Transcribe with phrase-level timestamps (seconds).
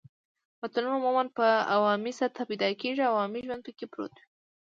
[0.61, 1.45] متلونه عموماً په
[1.75, 4.25] عوامي سطحه پیدا کیږي او عوامي ژوند پکې پروت وي